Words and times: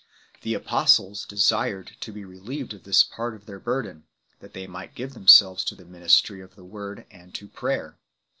The 0.41 0.55
apostles 0.55 1.27
desired 1.27 1.91
to 1.99 2.11
be 2.11 2.25
relieved 2.25 2.73
of 2.73 2.85
this 2.85 3.03
part 3.03 3.35
of 3.35 3.45
their 3.45 3.59
burden, 3.59 4.05
that 4.39 4.53
they 4.53 4.65
might 4.65 4.95
give 4.95 5.13
themselves 5.13 5.63
to 5.65 5.75
the 5.75 5.85
ministry 5.85 6.41
of 6.41 6.55
the 6.55 6.65
word 6.65 7.05
and 7.11 7.35
to 7.35 7.47
prayer. 7.47 7.99